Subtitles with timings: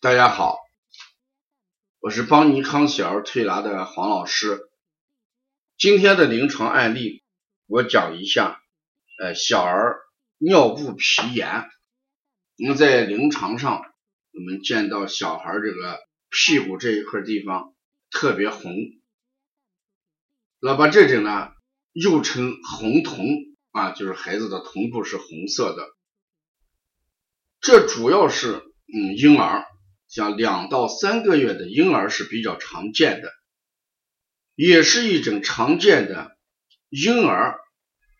[0.00, 0.60] 大家好，
[1.98, 4.70] 我是邦尼康小儿推拿的黄老师。
[5.76, 7.24] 今天的临床案例，
[7.66, 8.62] 我讲一下，
[9.18, 9.98] 呃，小儿
[10.38, 11.68] 尿布皮炎。
[12.58, 13.82] 我们在临床上，
[14.30, 15.98] 我们见到小孩这个
[16.30, 17.74] 屁股这一块地方
[18.08, 18.72] 特别红，
[20.60, 21.50] 那么这种呢，
[21.90, 23.26] 又称红瞳
[23.72, 25.88] 啊，就是孩子的瞳部是红色的。
[27.60, 28.62] 这主要是，
[28.94, 29.66] 嗯，婴儿。
[30.08, 33.30] 像两到三个月的婴儿是比较常见的，
[34.54, 36.36] 也是一种常见的
[36.88, 37.60] 婴儿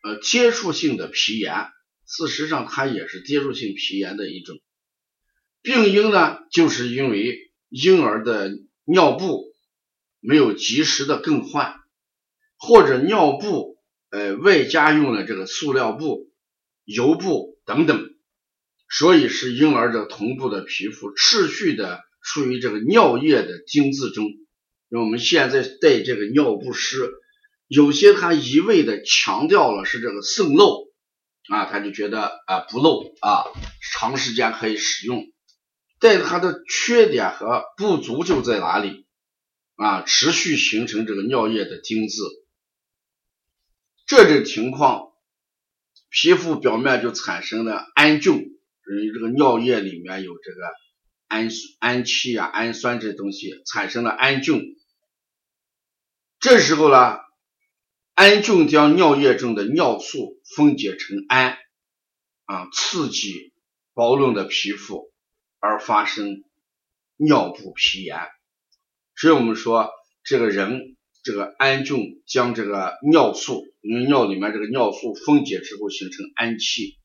[0.05, 1.67] 呃接触性的皮炎。
[2.07, 4.59] 事实上，它也是接触性皮炎的一种
[5.61, 8.51] 病因呢，就是因为婴儿的
[8.85, 9.45] 尿布
[10.21, 11.75] 没有及时的更换，
[12.57, 13.79] 或者尿布
[14.11, 16.31] 呃外加用了这个塑料布、
[16.85, 18.18] 油布等等。
[18.89, 24.27] 所以是婴儿的臀部的皮肤持续的处于这个尿液的精渍中。
[24.89, 27.11] 那我们现在带这个尿不湿，
[27.67, 30.89] 有些他一味的强调了是这个渗漏
[31.49, 33.45] 啊，他就觉得啊不漏啊，
[33.93, 35.27] 长时间可以使用。
[36.01, 39.05] 但它的缺点和不足就在哪里
[39.75, 40.03] 啊？
[40.03, 42.23] 持续形成这个尿液的精渍，
[44.07, 45.09] 这种情况，
[46.09, 48.58] 皮肤表面就产生了氨菌。
[48.91, 50.61] 因为这个尿液里面有这个
[51.27, 54.77] 氨氨气啊、氨酸这东西，产生了氨菌。
[56.41, 57.19] 这时候呢，
[58.15, 61.59] 氨菌将尿液中的尿素分解成氨，
[62.45, 63.53] 啊，刺激
[63.93, 65.13] 薄润的皮肤，
[65.59, 66.45] 而发生
[67.17, 68.19] 尿布皮炎。
[69.17, 69.91] 所以我们说，
[70.23, 76.98] 这个人这个氨菌将这个尿素，因为尿里面这个尿素分解之后形成氨气。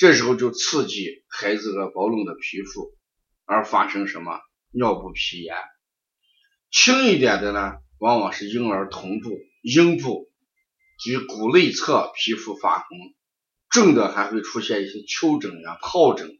[0.00, 2.96] 这时候就刺激孩子的薄润的皮肤，
[3.44, 5.54] 而发生什么尿布皮炎。
[6.70, 10.32] 轻一点的呢，往往是婴儿臀部、阴部
[10.98, 12.88] 及骨内侧皮肤发红，
[13.68, 16.38] 重的还会出现一些丘疹呀、疱疹，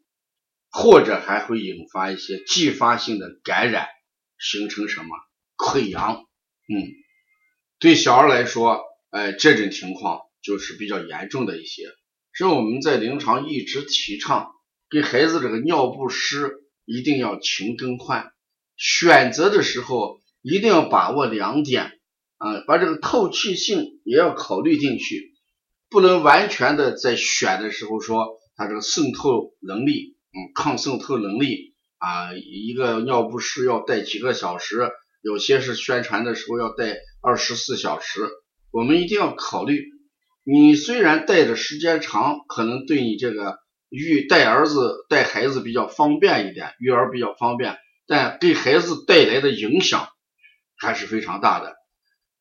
[0.71, 3.89] 或者还会引发一些继发性的感染，
[4.39, 5.09] 形成什么
[5.59, 6.25] 溃疡。
[6.67, 6.89] 嗯，
[7.79, 11.83] 对小孩来说，哎，这种情况就是比较严重的一些。
[12.33, 14.53] 是我们在临床一直提倡，
[14.91, 18.33] 给孩子这个尿不湿一定要勤更换，
[18.77, 21.99] 选择的时候一定要把握两点
[22.39, 25.35] 啊，把这个透气性也要考虑进去，
[25.91, 34.89] 不能完全的在选的时候说它这个渗透能力，嗯，抗渗透能力啊，一个尿不湿要带几个小时，
[35.21, 38.29] 有些是宣传的时候要带二十四小时，
[38.71, 39.85] 我们一定要考虑。
[40.43, 43.59] 你虽然带的时间长，可能对你这个
[43.89, 50.09] 育带儿子带孩子比较方便一点，育儿比较方便，但对孩子带来的影响
[50.77, 51.77] 还是非常大的。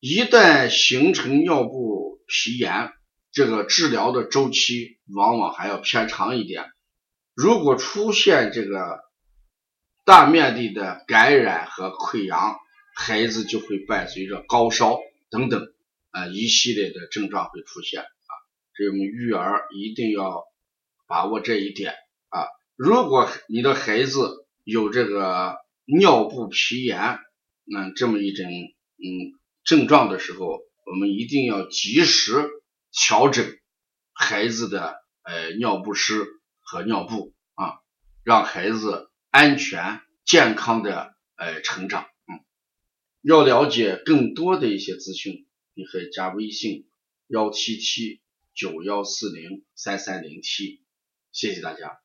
[0.00, 2.90] 一旦形成尿布皮炎，
[3.32, 6.64] 这个治疗的周期往往还要偏长一点。
[7.34, 8.98] 如果出现这个
[10.06, 12.56] 大面积的感染和溃疡，
[12.96, 14.98] 孩子就会伴随着高烧
[15.30, 15.68] 等等。
[16.10, 18.30] 啊，一系列的症状会出现啊，
[18.76, 20.44] 所以我们育儿一定要
[21.06, 21.92] 把握这一点
[22.28, 22.46] 啊。
[22.76, 27.18] 如果你的孩子有这个尿布皮炎，
[27.64, 29.06] 那这么一种嗯
[29.64, 32.48] 症状的时候，我们一定要及时
[32.92, 33.46] 调整
[34.12, 36.26] 孩子的呃尿不湿
[36.60, 37.78] 和尿布啊，
[38.24, 42.06] 让孩子安全健康的呃成长。
[42.26, 42.40] 嗯，
[43.22, 45.46] 要了解更多的一些资讯。
[45.74, 46.88] 你可以加微信
[47.26, 48.20] 幺七七
[48.54, 50.82] 九幺四零三三零七，
[51.32, 52.00] 谢谢大家。